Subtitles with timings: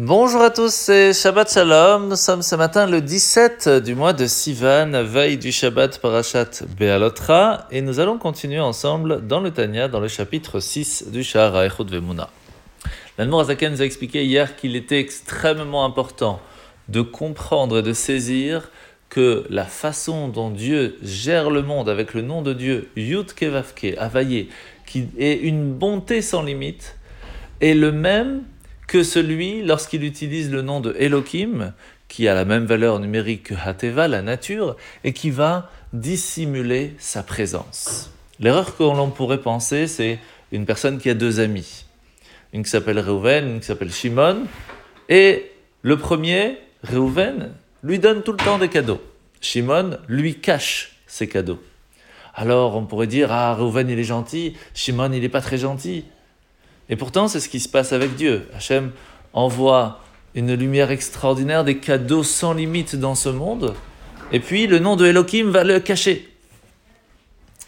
[0.00, 2.06] Bonjour à tous, c'est Shabbat Shalom.
[2.08, 7.66] Nous sommes ce matin le 17 du mois de Sivan, veille du Shabbat Parashat Bealotra,
[7.72, 11.86] et nous allons continuer ensemble dans le Tanya, dans le chapitre 6 du Shahar Echot
[11.86, 12.30] Vemuna.
[13.18, 16.38] L'Anmour nous a expliqué hier qu'il était extrêmement important
[16.88, 18.70] de comprendre et de saisir
[19.08, 23.96] que la façon dont Dieu gère le monde avec le nom de Dieu, Yud Kevavke,
[23.98, 24.48] Avaye,
[24.86, 26.94] qui est une bonté sans limite,
[27.60, 28.44] est le même
[28.88, 31.74] que celui lorsqu'il utilise le nom de Elohim,
[32.08, 37.22] qui a la même valeur numérique que Hateva, la nature, et qui va dissimuler sa
[37.22, 38.10] présence.
[38.40, 40.18] L'erreur que l'on pourrait penser, c'est
[40.52, 41.84] une personne qui a deux amis.
[42.54, 44.46] Une qui s'appelle Reuven, une qui s'appelle Shimon,
[45.10, 49.02] et le premier, Reuven, lui donne tout le temps des cadeaux.
[49.42, 51.62] Shimon lui cache ses cadeaux.
[52.34, 56.04] Alors on pourrait dire, ah, Reuven il est gentil, Shimon il n'est pas très gentil.
[56.88, 58.48] Et pourtant, c'est ce qui se passe avec Dieu.
[58.54, 58.92] Hachem
[59.32, 60.00] envoie
[60.34, 63.74] une lumière extraordinaire, des cadeaux sans limite dans ce monde,
[64.32, 66.28] et puis le nom de Elohim va le cacher.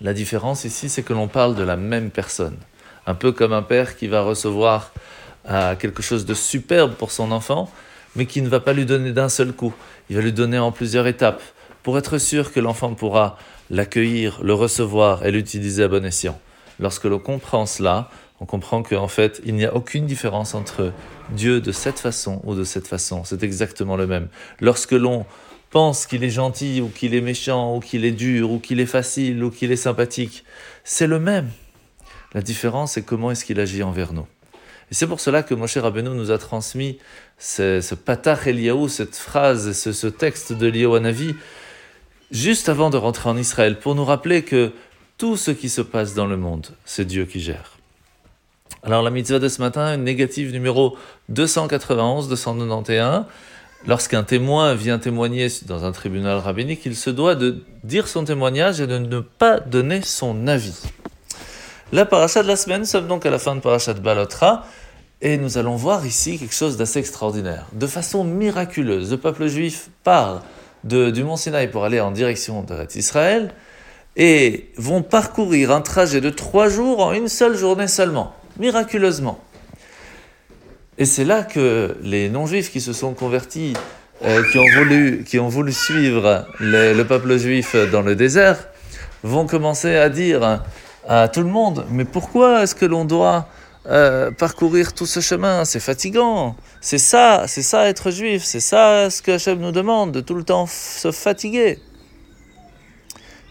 [0.00, 2.56] La différence ici, c'est que l'on parle de la même personne.
[3.06, 4.92] Un peu comme un père qui va recevoir
[5.50, 7.70] euh, quelque chose de superbe pour son enfant,
[8.16, 9.74] mais qui ne va pas lui donner d'un seul coup.
[10.08, 11.42] Il va lui donner en plusieurs étapes,
[11.82, 13.38] pour être sûr que l'enfant pourra
[13.70, 16.38] l'accueillir, le recevoir et l'utiliser à bon escient.
[16.80, 20.92] Lorsque l'on comprend cela, on comprend qu'en fait, il n'y a aucune différence entre
[21.30, 23.24] Dieu de cette façon ou de cette façon.
[23.24, 24.28] C'est exactement le même.
[24.60, 25.24] Lorsque l'on
[25.70, 28.86] pense qu'il est gentil ou qu'il est méchant ou qu'il est dur ou qu'il est
[28.86, 30.44] facile ou qu'il est sympathique,
[30.84, 31.48] c'est le même.
[32.32, 34.26] La différence, c'est comment est-ce qu'il agit envers nous.
[34.90, 36.98] Et c'est pour cela que Moshe Rabbeinu nous a transmis
[37.38, 41.34] ce, Patach Eliyahu, cette phrase, ce, ce texte de Eliyahu Hanavi,
[42.30, 44.72] juste avant de rentrer en Israël, pour nous rappeler que
[45.24, 47.78] tout ce qui se passe dans le monde, c'est Dieu qui gère.
[48.82, 50.98] Alors la mitzvah de ce matin, négative numéro
[51.32, 53.24] 291-291,
[53.86, 58.82] lorsqu'un témoin vient témoigner dans un tribunal rabbinique, il se doit de dire son témoignage
[58.82, 60.78] et de ne pas donner son avis.
[61.90, 64.66] La paracha de la semaine, sommes donc à la fin de paracha de Balotra,
[65.22, 67.64] et nous allons voir ici quelque chose d'assez extraordinaire.
[67.72, 70.42] De façon miraculeuse, le peuple juif part
[70.84, 73.54] de, du mont Sinaï pour aller en direction de Israël,
[74.16, 79.40] et vont parcourir un trajet de trois jours en une seule journée seulement miraculeusement.
[80.96, 83.74] Et c'est là que les non-juifs qui se sont convertis,
[84.24, 88.68] euh, qui, ont voulu, qui ont voulu suivre le peuple juif dans le désert,
[89.24, 90.62] vont commencer à dire
[91.08, 93.48] à tout le monde, mais pourquoi est-ce que l'on doit
[93.86, 95.64] euh, parcourir tout ce chemin?
[95.64, 96.56] C'est fatigant.
[96.80, 100.34] C'est ça, c'est ça être juif, c'est ça ce que Hachem nous demande, de tout
[100.34, 101.78] le temps se fatiguer.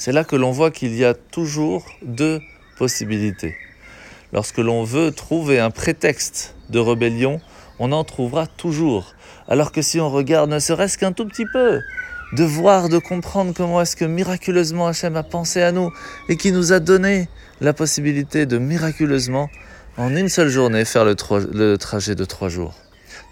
[0.00, 2.40] C'est là que l'on voit qu'il y a toujours deux
[2.78, 3.54] possibilités.
[4.32, 7.38] Lorsque l'on veut trouver un prétexte de rébellion,
[7.78, 9.12] on en trouvera toujours.
[9.46, 11.80] Alors que si on regarde ne serait-ce qu'un tout petit peu,
[12.32, 15.90] de voir, de comprendre comment est-ce que miraculeusement Hachem a pensé à nous
[16.30, 17.28] et qui nous a donné
[17.60, 19.50] la possibilité de miraculeusement,
[19.98, 21.14] en une seule journée, faire le,
[21.52, 22.72] le trajet de trois jours.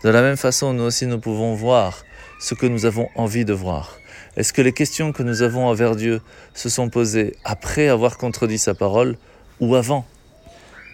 [0.05, 2.05] De la même façon, nous aussi, nous pouvons voir
[2.41, 3.97] ce que nous avons envie de voir.
[4.37, 6.21] Est-ce que les questions que nous avons envers Dieu
[6.55, 9.17] se sont posées après avoir contredit sa parole
[9.59, 10.07] ou avant?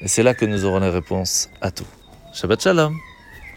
[0.01, 1.87] Et c'est là que nous aurons les réponses à tout.
[2.33, 2.97] Shabbat Shalom